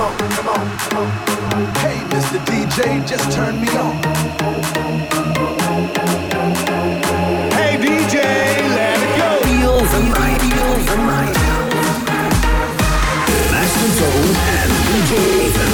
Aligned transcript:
come 0.00 0.12
on, 0.12 0.30
come 0.30 0.48
on, 0.48 0.78
come 0.78 0.98
on. 0.98 1.10
Hey, 1.76 1.98
Mr. 2.08 2.38
DJ, 2.46 3.06
just 3.06 3.30
turn 3.32 3.60
me 3.60 3.68
on. 3.76 3.96
Hey, 7.52 7.76
DJ, 7.76 8.16
let 8.76 8.98
it 9.06 9.12
go. 9.18 9.30
Feel 9.44 9.78
the 9.92 10.00
feel 10.16 10.96
the. 10.96 11.32
Master 13.52 13.90
Tone 13.98 14.32
and 14.56 14.72
DJ 14.88 15.12
Ethan. 15.44 15.72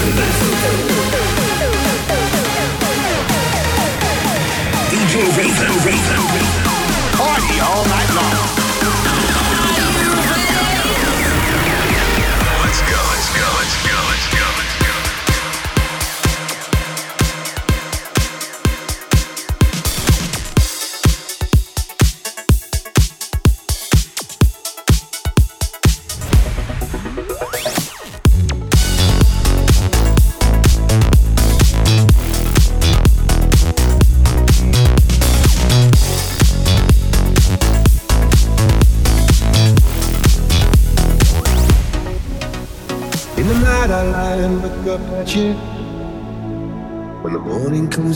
DJ 4.90 5.14
Ethan, 5.46 5.74
Ethan. 5.94 6.22
Party 7.16 7.60
all 7.60 7.84
night 7.84 8.10
long. 8.14 8.45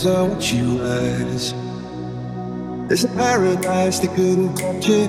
comes, 0.00 0.06
I 0.06 0.22
watch 0.22 0.52
you 0.52 0.82
rise. 0.82 1.52
There's 2.88 3.04
a 3.04 3.08
paradise 3.08 3.98
that 4.00 4.14
couldn't 4.14 4.56
capture 4.56 5.06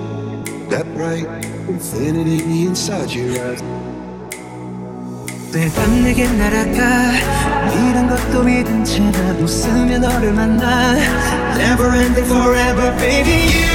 that 0.69 0.85
bright 0.95 1.27
infinity 1.67 2.65
inside 2.65 3.11
your 3.11 3.31
eyes. 3.39 3.61
매일 5.53 5.71
밤 5.73 6.03
내게 6.03 6.27
날아가 6.27 7.13
이런 7.89 8.09
것도 8.09 8.43
믿은 8.43 8.83
채 8.83 8.99
나도 8.99 9.47
쓰면 9.47 10.01
너를 10.01 10.33
만나 10.33 10.93
Never 11.57 11.89
ending 11.95 12.25
forever 12.25 12.91
baby 12.99 13.47
you 13.47 13.70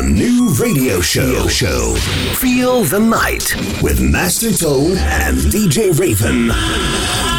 the 0.00 0.06
new 0.08 0.48
radio 0.54 1.00
show. 1.00 1.46
show. 1.48 1.94
Feel 2.36 2.84
the 2.84 2.98
Night 2.98 3.54
with 3.82 4.00
Master 4.00 4.50
Tone 4.50 4.96
and 4.96 5.36
DJ 5.36 5.98
Raven. 5.98 7.29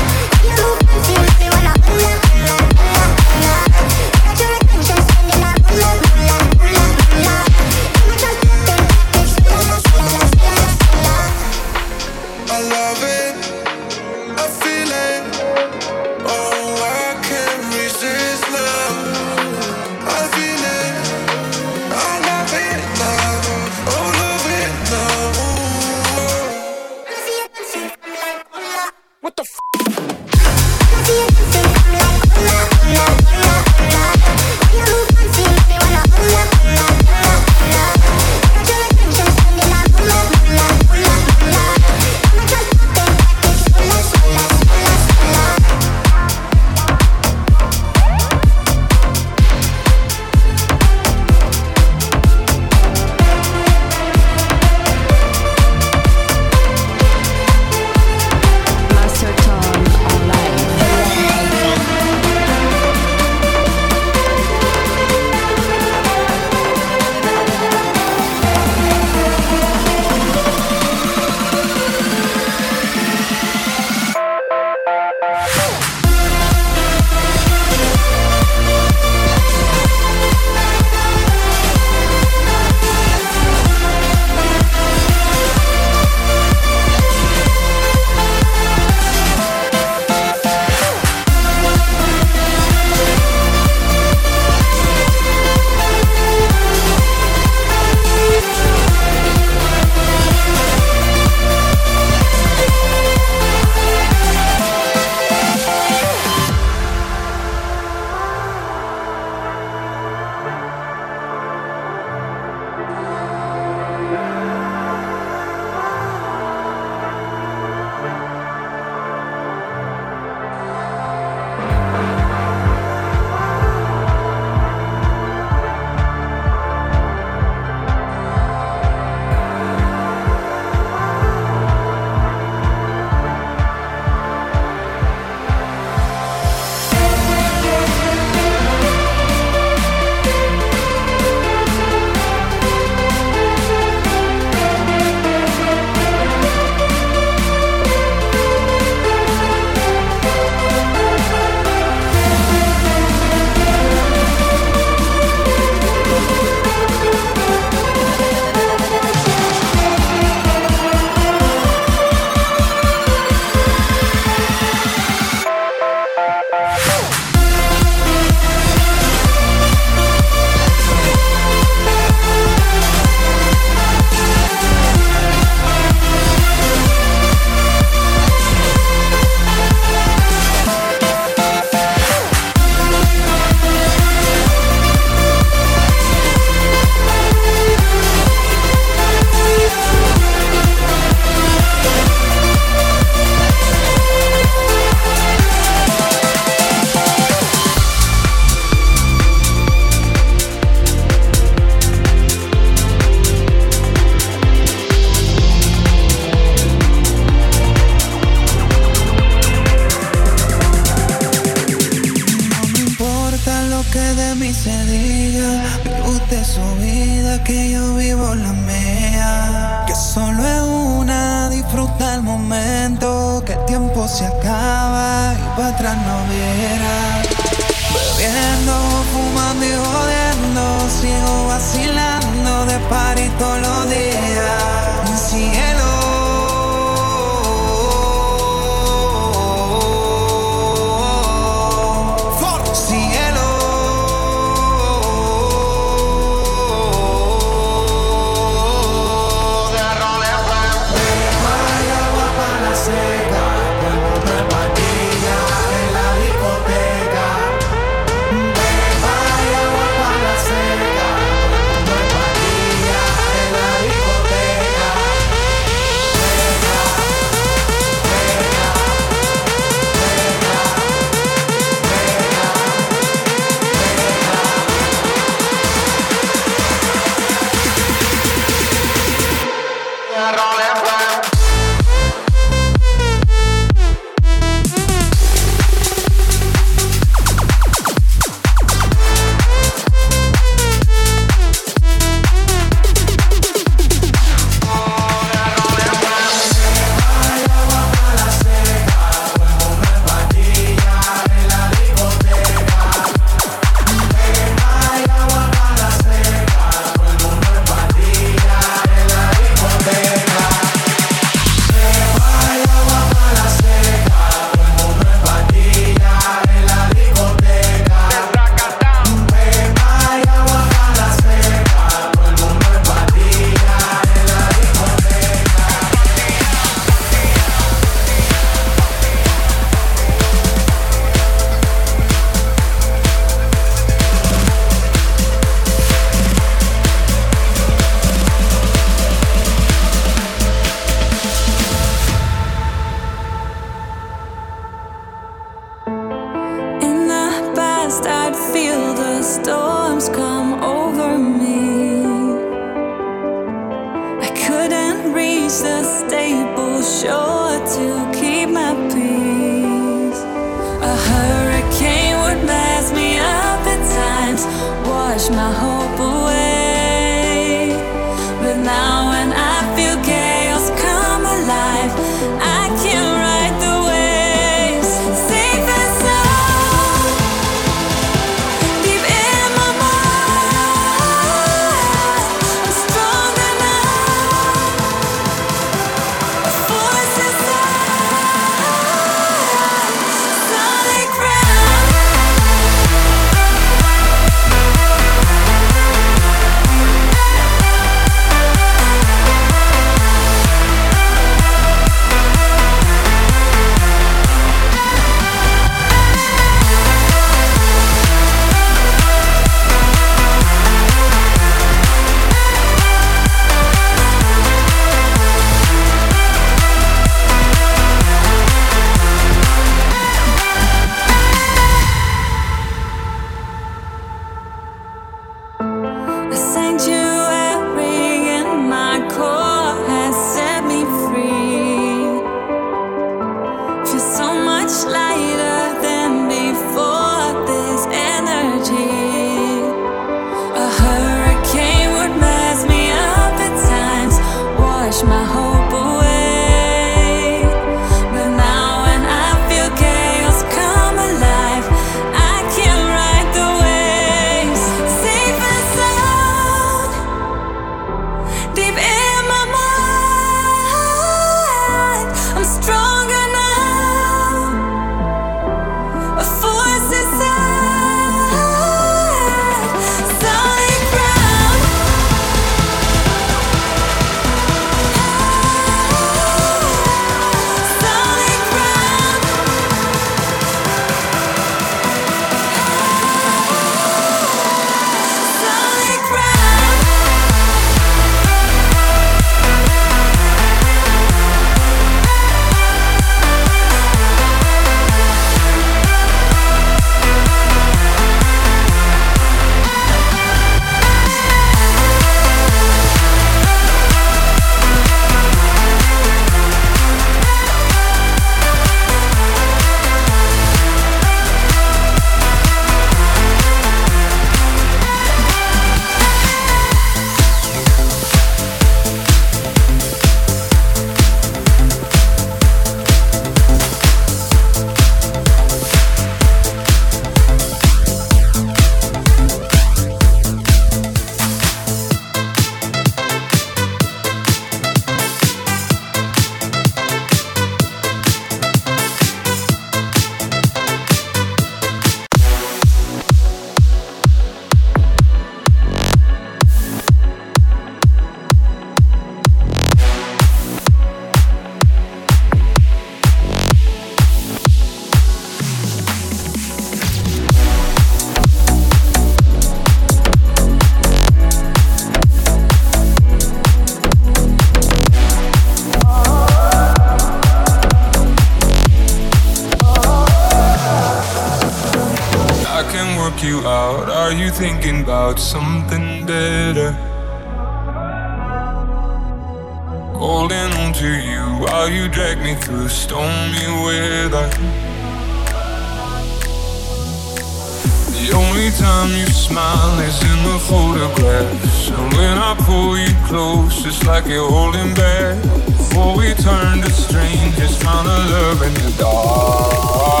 close, 593.10 593.66
it's 593.66 593.84
like 593.84 594.06
you're 594.06 594.30
holding 594.30 594.72
back. 594.74 595.20
Before 595.46 595.96
we 595.98 596.14
turn 596.14 596.60
to 596.62 596.70
strangers, 596.70 597.60
found 597.60 597.88
a 597.88 597.98
love 598.14 598.42
in 598.42 598.54
the 598.54 598.70
dark. 598.78 600.00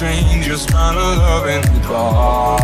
strangers 0.00 0.64
find 0.64 0.96
a 0.96 0.98
love 0.98 1.46
in 1.46 1.60
the 1.74 1.80
dark. 1.86 2.59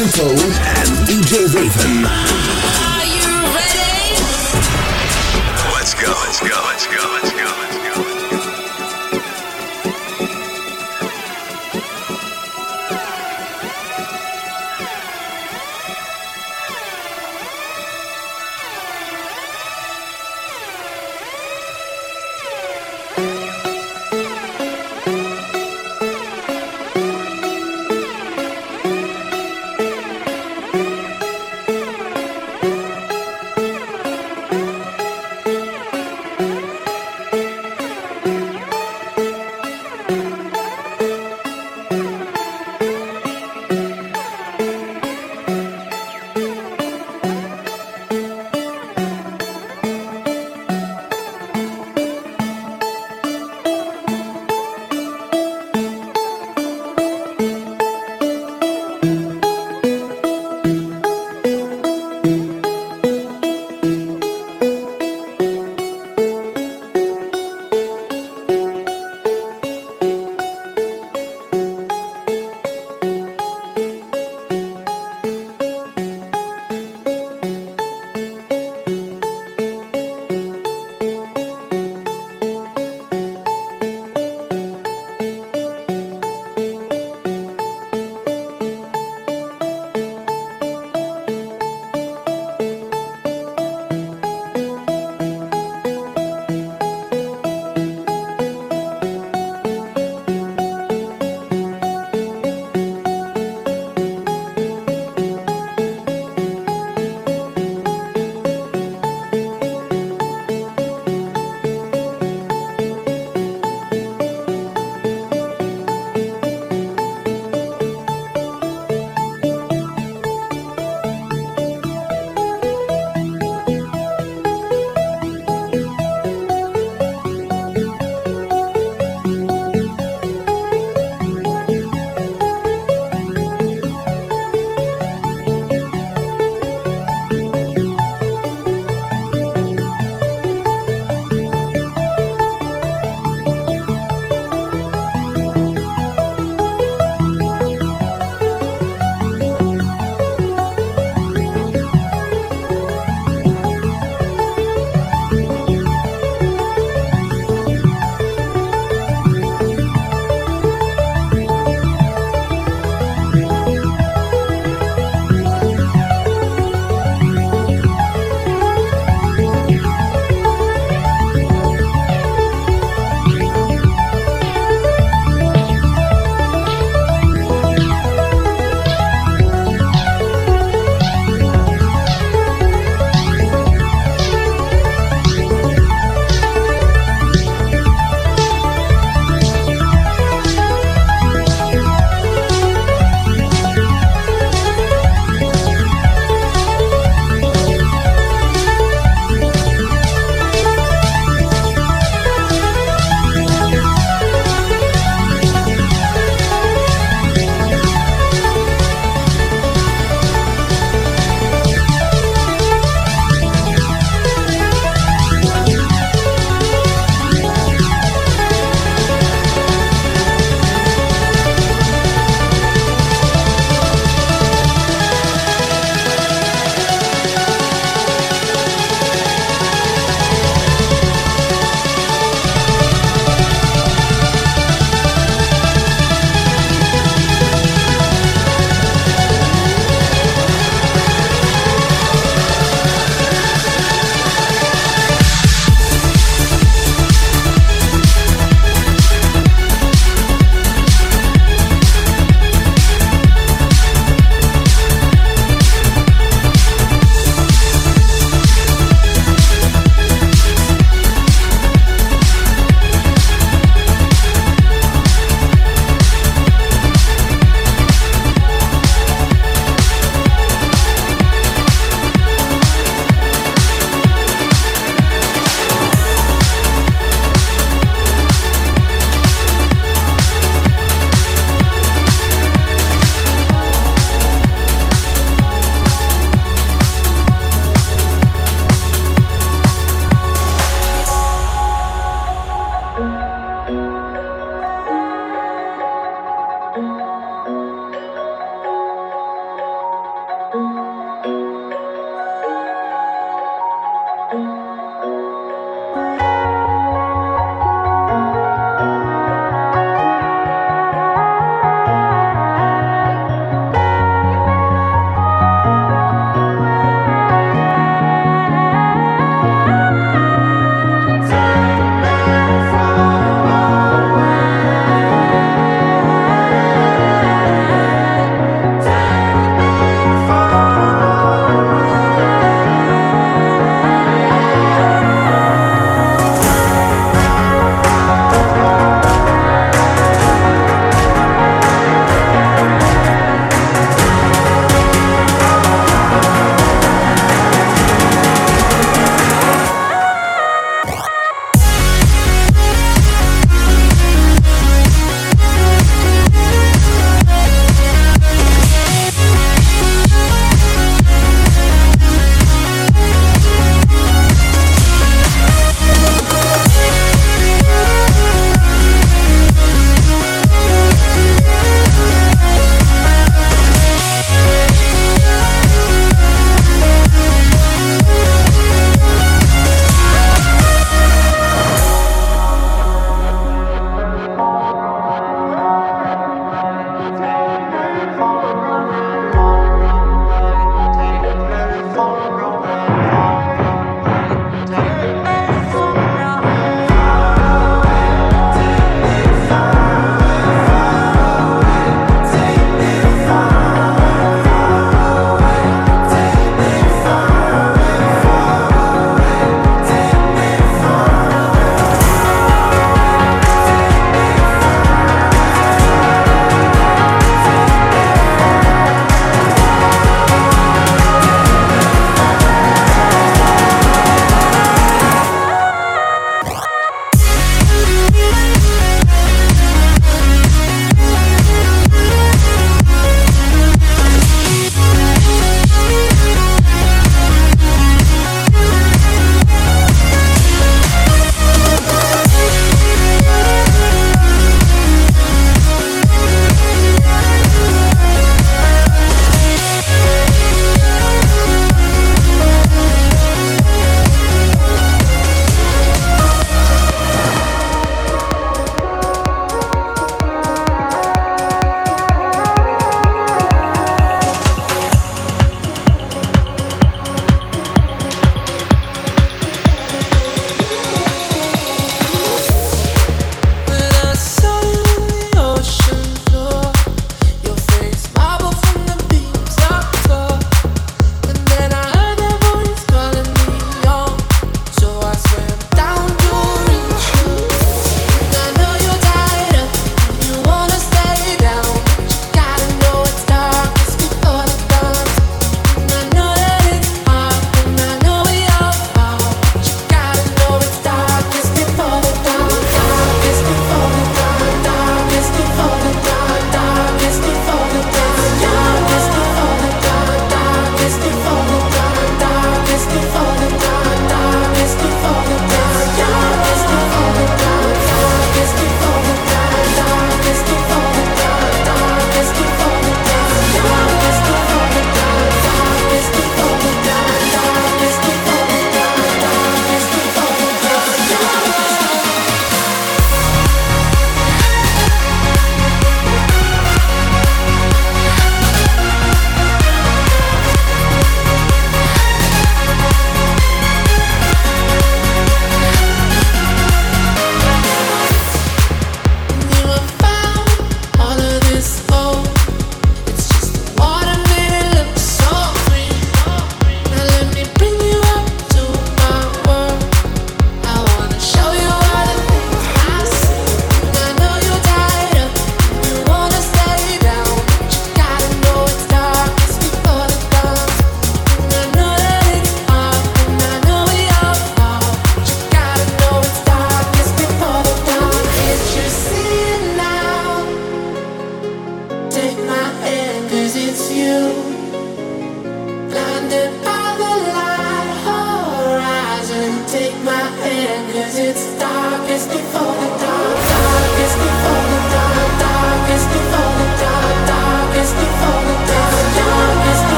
With 0.00 0.37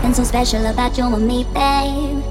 something 0.00 0.24
so 0.24 0.28
special 0.28 0.64
about 0.66 0.96
you 0.96 1.04
and 1.04 1.28
me, 1.28 1.44
babe. 1.52 2.24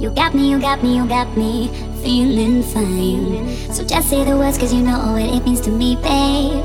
You 0.00 0.10
got 0.10 0.34
me, 0.34 0.50
you 0.50 0.58
got 0.58 0.82
me, 0.82 0.96
you 0.96 1.06
got 1.06 1.36
me 1.36 1.68
feeling 2.02 2.62
fine. 2.62 3.54
So 3.72 3.84
just 3.84 4.08
say 4.08 4.24
the 4.24 4.36
words, 4.36 4.56
cause 4.56 4.72
you 4.72 4.80
know 4.80 5.12
what 5.12 5.22
it 5.22 5.44
means 5.44 5.60
to 5.62 5.70
me, 5.70 5.96
babe. 5.96 6.64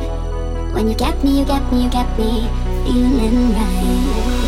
When 0.73 0.87
you 0.87 0.95
get 0.95 1.21
me, 1.23 1.39
you 1.39 1.45
get 1.45 1.61
me, 1.73 1.83
you 1.83 1.89
get 1.89 2.07
me 2.17 2.47
feeling 2.85 3.53
right. 3.53 4.38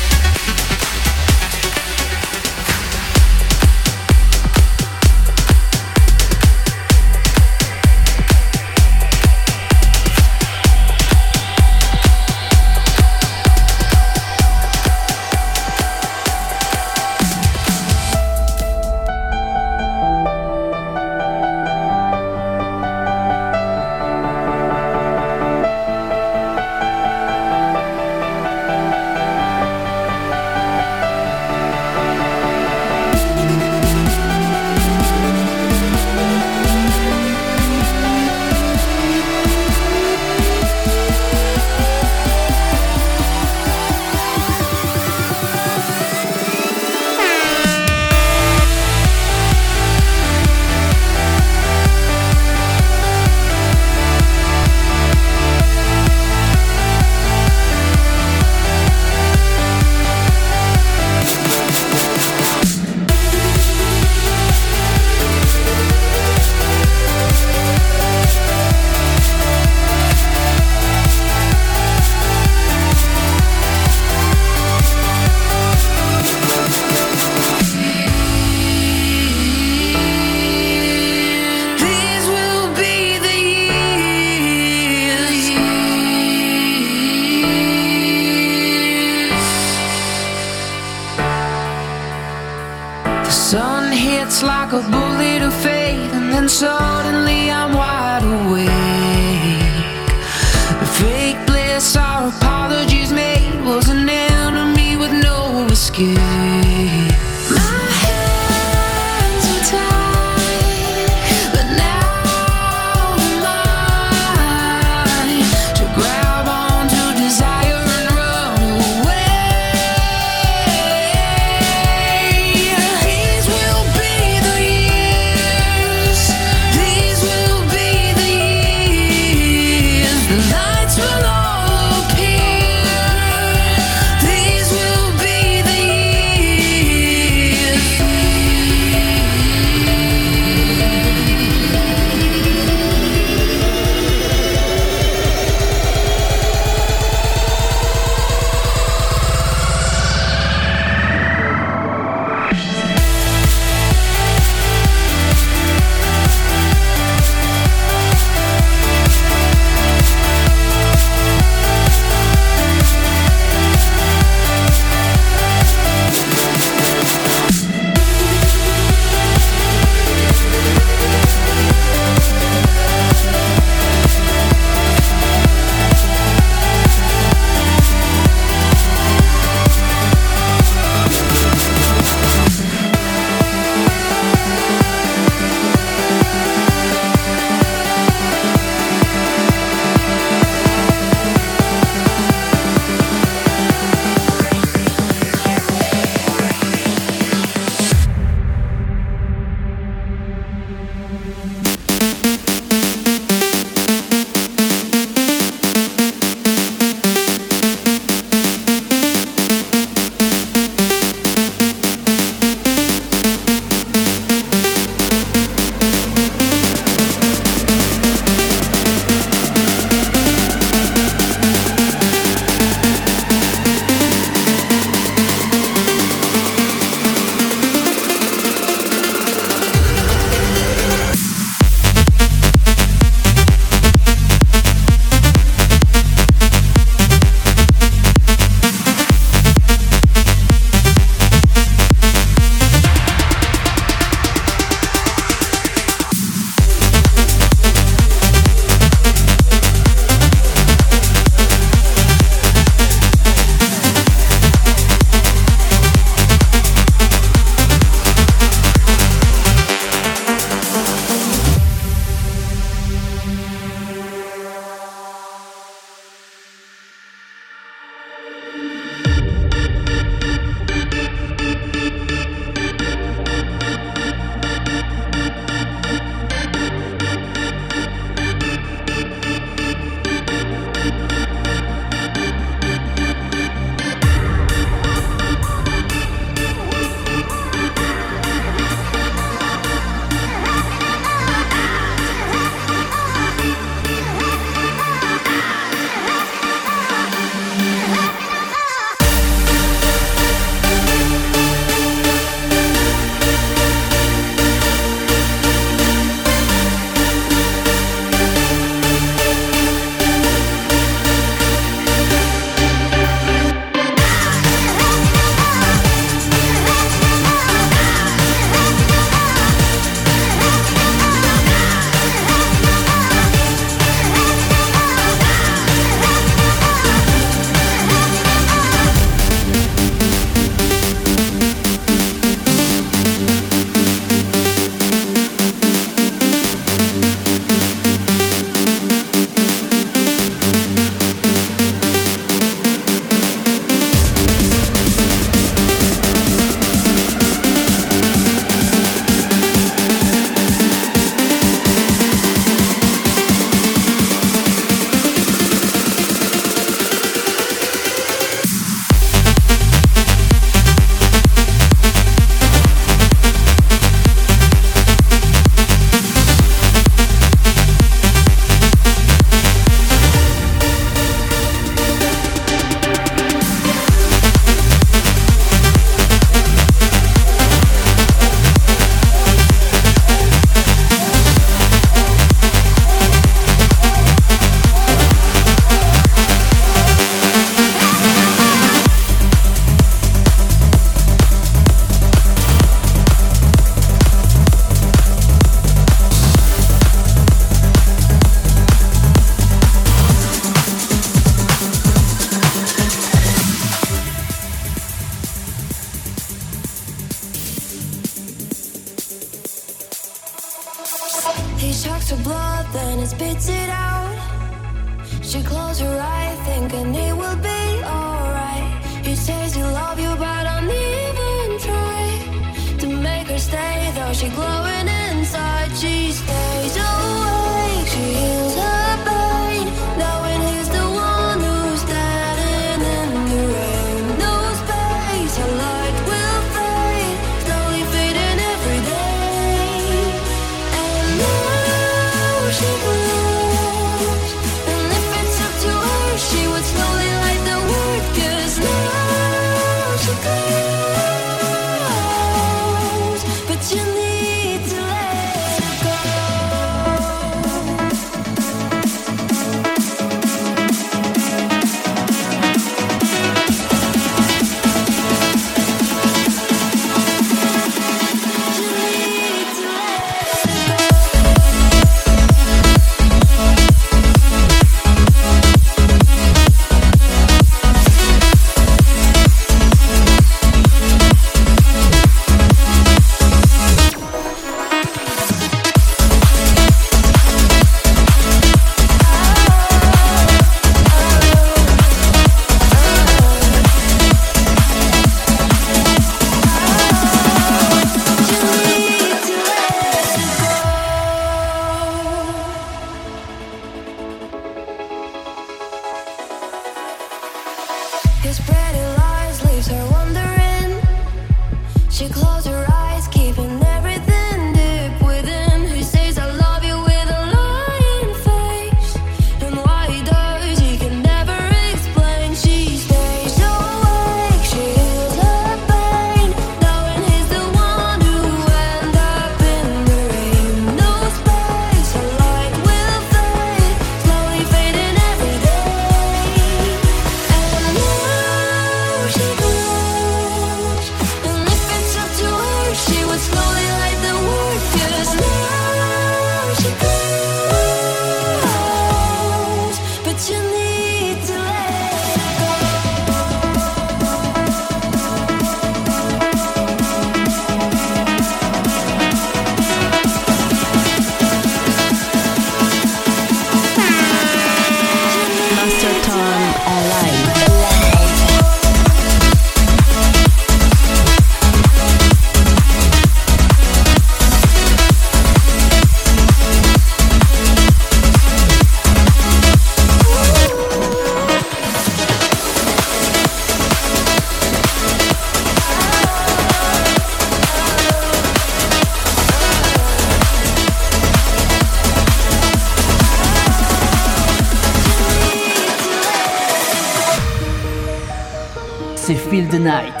say 599.08 599.16
Feel 599.30 599.48
the 599.48 599.58
Night. 599.58 600.00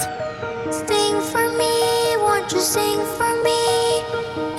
Sing 0.70 1.18
for 1.30 1.46
me, 1.60 1.74
won't 2.24 2.52
you 2.52 2.60
sing 2.60 3.00
for 3.16 3.32
me? 3.46 3.62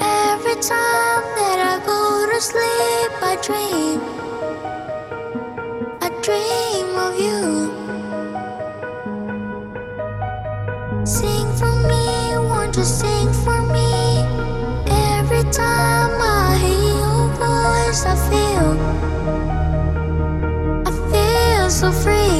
Every 0.01 0.57
time 0.73 1.23
that 1.37 1.57
I 1.71 1.75
go 1.91 2.01
to 2.31 2.39
sleep, 2.49 3.11
I 3.31 3.33
dream. 3.47 3.99
I 6.05 6.09
dream 6.25 6.89
of 7.05 7.13
you. 7.25 7.41
Sing 11.05 11.47
for 11.59 11.73
me, 11.91 12.05
won't 12.49 12.75
you 12.75 12.85
sing 13.01 13.29
for 13.45 13.61
me? 13.75 13.91
Every 15.17 15.45
time 15.51 16.13
I 16.19 16.57
hear 16.63 16.85
your 17.03 17.23
voice, 17.45 18.01
I 18.13 18.15
feel, 18.29 18.69
I 20.89 20.91
feel 21.11 21.69
so 21.69 21.91
free. 21.91 22.38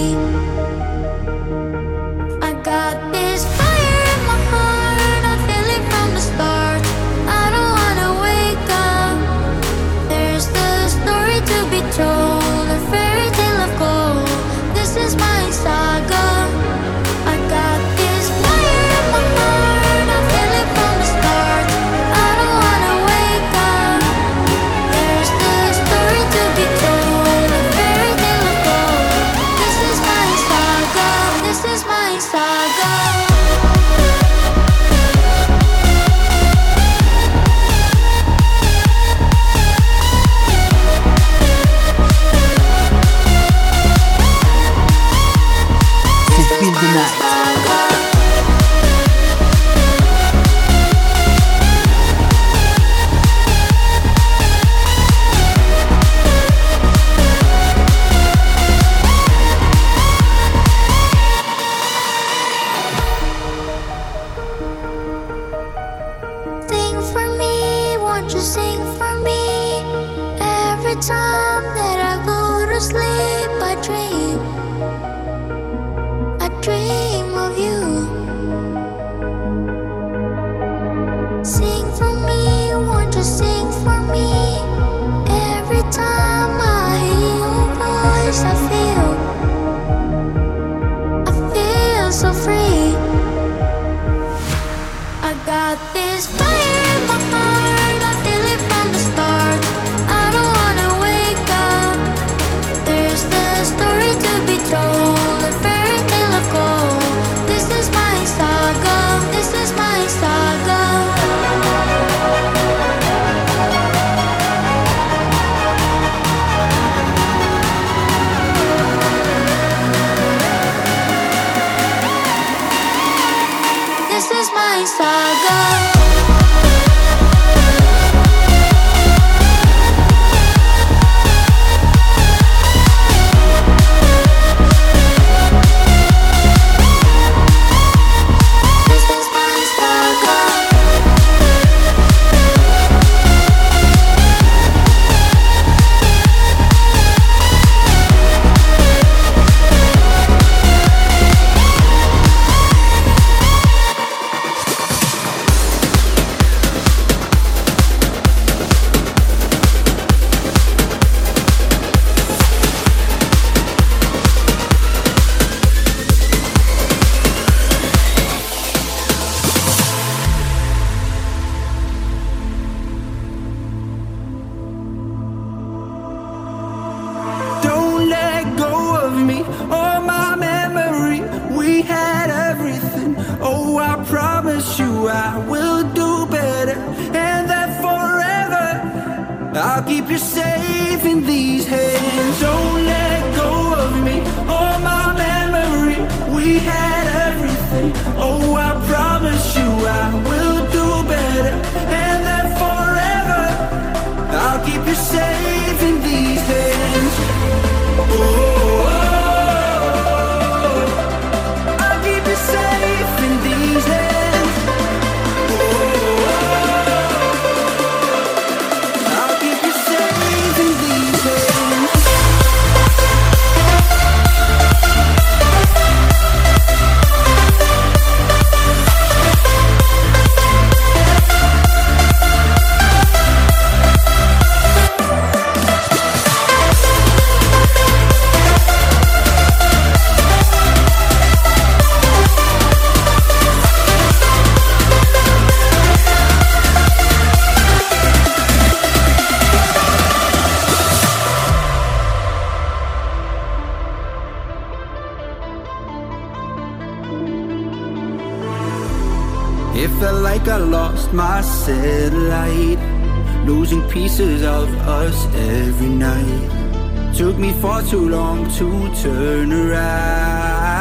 Took 267.19 267.37
me 267.37 267.51
far 267.51 267.81
too 267.83 268.07
long 268.07 268.49
to 268.51 268.89
turn 269.03 269.51
around. 269.51 270.79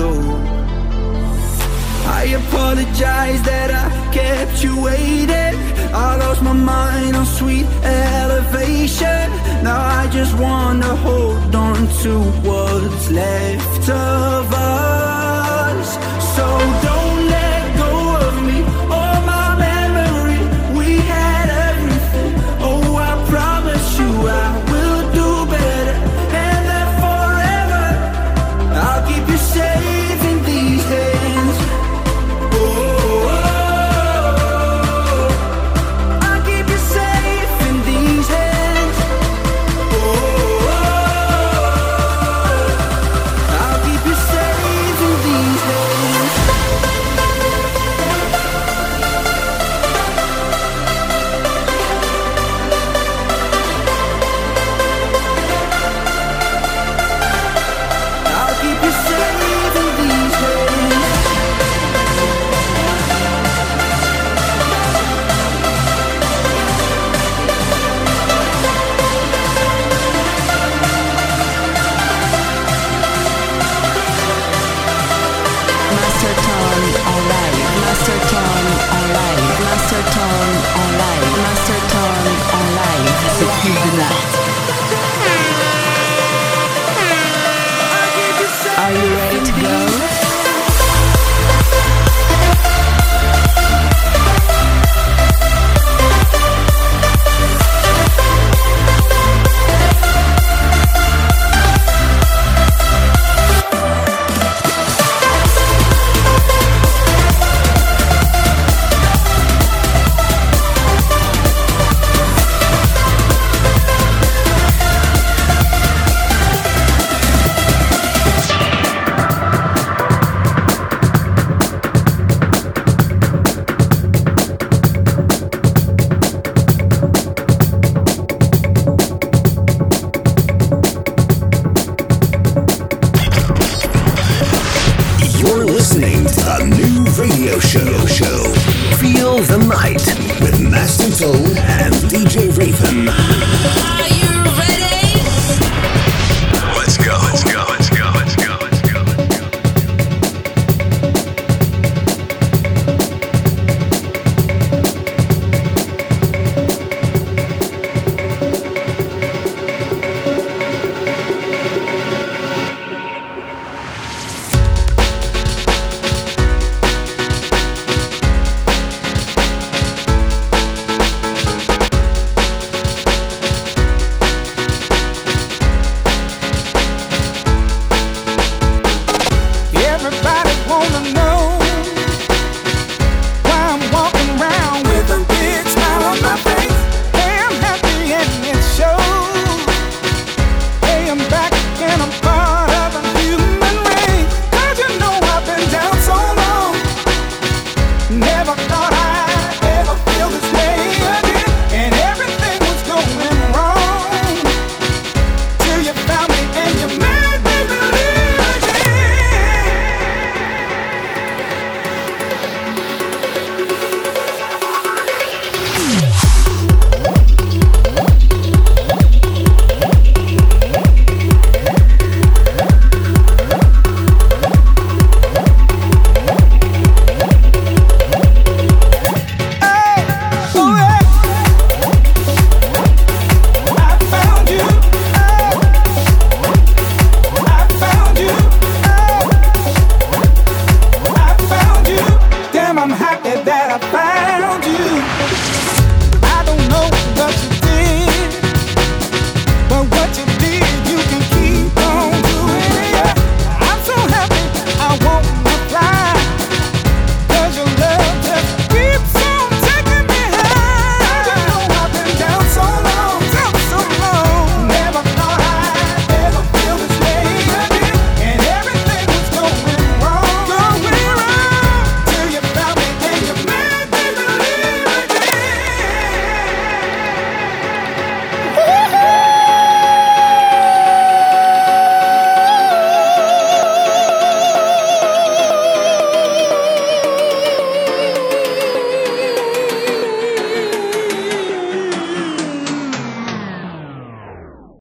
Oh, 0.00 0.22
I 2.06 2.22
apologize 2.40 3.42
that 3.42 3.70
I 3.70 3.90
kept 4.10 4.64
you 4.64 4.80
waiting. 4.80 5.54
I 5.92 6.16
lost 6.16 6.40
my 6.42 6.54
mind 6.54 7.14
on 7.14 7.26
sweet 7.26 7.66
elevation. 7.84 9.28
Now 9.62 9.82
I 10.00 10.08
just 10.10 10.34
wanna 10.38 10.96
hold 10.96 11.54
on 11.54 11.76
to 12.04 12.18
what's 12.48 13.10
left 13.10 13.90
of 13.90 14.50
us. 14.54 15.98
So 16.36 16.46
don't. 16.82 16.99